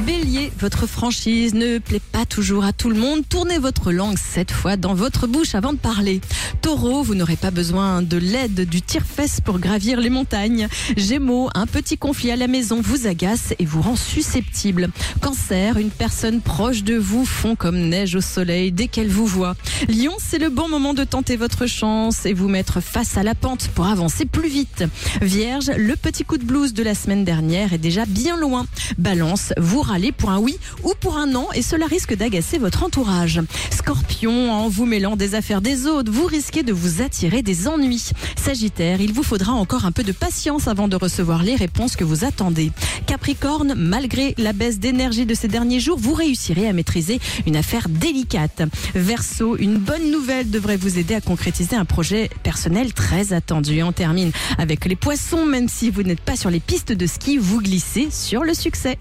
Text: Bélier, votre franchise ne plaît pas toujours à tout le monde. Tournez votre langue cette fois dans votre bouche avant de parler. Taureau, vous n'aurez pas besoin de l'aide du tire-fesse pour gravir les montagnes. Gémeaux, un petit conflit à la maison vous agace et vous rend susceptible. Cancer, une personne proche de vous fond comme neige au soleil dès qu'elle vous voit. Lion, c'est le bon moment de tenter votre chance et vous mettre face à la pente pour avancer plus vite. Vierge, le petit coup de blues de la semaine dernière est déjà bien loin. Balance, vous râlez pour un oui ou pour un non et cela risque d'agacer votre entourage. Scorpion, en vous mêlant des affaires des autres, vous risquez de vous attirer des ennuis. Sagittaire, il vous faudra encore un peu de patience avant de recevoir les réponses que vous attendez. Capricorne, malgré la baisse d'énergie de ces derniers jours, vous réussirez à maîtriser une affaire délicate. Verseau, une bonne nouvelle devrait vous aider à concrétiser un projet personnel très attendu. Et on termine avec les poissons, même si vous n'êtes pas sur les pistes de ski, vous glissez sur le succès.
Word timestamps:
Bélier, 0.00 0.50
votre 0.58 0.88
franchise 0.88 1.54
ne 1.54 1.78
plaît 1.78 2.00
pas 2.00 2.24
toujours 2.24 2.64
à 2.64 2.72
tout 2.72 2.90
le 2.90 2.96
monde. 2.96 3.22
Tournez 3.28 3.58
votre 3.58 3.92
langue 3.92 4.16
cette 4.18 4.50
fois 4.50 4.76
dans 4.76 4.94
votre 4.94 5.28
bouche 5.28 5.54
avant 5.54 5.72
de 5.72 5.78
parler. 5.78 6.20
Taureau, 6.60 7.02
vous 7.02 7.14
n'aurez 7.14 7.36
pas 7.36 7.52
besoin 7.52 8.02
de 8.02 8.16
l'aide 8.16 8.68
du 8.68 8.82
tire-fesse 8.82 9.40
pour 9.40 9.60
gravir 9.60 10.00
les 10.00 10.10
montagnes. 10.10 10.66
Gémeaux, 10.96 11.50
un 11.54 11.66
petit 11.66 11.98
conflit 11.98 12.32
à 12.32 12.36
la 12.36 12.48
maison 12.48 12.80
vous 12.82 13.06
agace 13.06 13.54
et 13.58 13.64
vous 13.64 13.82
rend 13.82 13.94
susceptible. 13.94 14.88
Cancer, 15.20 15.76
une 15.76 15.90
personne 15.90 16.40
proche 16.40 16.82
de 16.82 16.96
vous 16.96 17.24
fond 17.24 17.54
comme 17.54 17.78
neige 17.78 18.16
au 18.16 18.20
soleil 18.20 18.72
dès 18.72 18.88
qu'elle 18.88 19.10
vous 19.10 19.26
voit. 19.26 19.54
Lion, 19.88 20.14
c'est 20.18 20.38
le 20.38 20.48
bon 20.48 20.68
moment 20.68 20.94
de 20.94 21.04
tenter 21.04 21.36
votre 21.36 21.66
chance 21.66 22.26
et 22.26 22.32
vous 22.32 22.48
mettre 22.48 22.80
face 22.80 23.16
à 23.16 23.22
la 23.22 23.34
pente 23.34 23.68
pour 23.68 23.86
avancer 23.86 24.24
plus 24.24 24.48
vite. 24.48 24.84
Vierge, 25.20 25.70
le 25.76 25.94
petit 25.94 26.24
coup 26.24 26.38
de 26.38 26.44
blues 26.44 26.72
de 26.72 26.82
la 26.82 26.94
semaine 26.94 27.24
dernière 27.24 27.72
est 27.72 27.78
déjà 27.78 28.04
bien 28.06 28.36
loin. 28.36 28.66
Balance, 28.98 29.52
vous 29.58 29.81
râlez 29.82 30.12
pour 30.12 30.30
un 30.30 30.38
oui 30.38 30.58
ou 30.82 30.92
pour 31.00 31.16
un 31.16 31.26
non 31.26 31.48
et 31.54 31.62
cela 31.62 31.86
risque 31.86 32.16
d'agacer 32.16 32.58
votre 32.58 32.82
entourage. 32.82 33.40
Scorpion, 33.70 34.52
en 34.52 34.68
vous 34.68 34.86
mêlant 34.86 35.16
des 35.16 35.34
affaires 35.34 35.60
des 35.60 35.86
autres, 35.86 36.10
vous 36.10 36.26
risquez 36.26 36.62
de 36.62 36.72
vous 36.72 37.02
attirer 37.02 37.42
des 37.42 37.68
ennuis. 37.68 38.10
Sagittaire, 38.36 39.00
il 39.00 39.12
vous 39.12 39.22
faudra 39.22 39.52
encore 39.52 39.84
un 39.84 39.92
peu 39.92 40.02
de 40.02 40.12
patience 40.12 40.68
avant 40.68 40.88
de 40.88 40.96
recevoir 40.96 41.42
les 41.42 41.56
réponses 41.56 41.96
que 41.96 42.04
vous 42.04 42.24
attendez. 42.24 42.70
Capricorne, 43.06 43.74
malgré 43.76 44.34
la 44.38 44.52
baisse 44.52 44.78
d'énergie 44.78 45.26
de 45.26 45.34
ces 45.34 45.48
derniers 45.48 45.80
jours, 45.80 45.98
vous 45.98 46.14
réussirez 46.14 46.68
à 46.68 46.72
maîtriser 46.72 47.20
une 47.46 47.56
affaire 47.56 47.88
délicate. 47.88 48.62
Verseau, 48.94 49.56
une 49.56 49.76
bonne 49.76 50.10
nouvelle 50.10 50.50
devrait 50.50 50.76
vous 50.76 50.98
aider 50.98 51.14
à 51.14 51.20
concrétiser 51.20 51.76
un 51.76 51.84
projet 51.84 52.30
personnel 52.42 52.92
très 52.92 53.32
attendu. 53.32 53.76
Et 53.76 53.82
on 53.82 53.92
termine 53.92 54.32
avec 54.58 54.84
les 54.84 54.96
poissons, 54.96 55.44
même 55.44 55.68
si 55.68 55.90
vous 55.90 56.02
n'êtes 56.02 56.20
pas 56.20 56.36
sur 56.36 56.50
les 56.50 56.60
pistes 56.60 56.92
de 56.92 57.06
ski, 57.06 57.38
vous 57.38 57.60
glissez 57.60 58.08
sur 58.10 58.44
le 58.44 58.54
succès. 58.54 58.98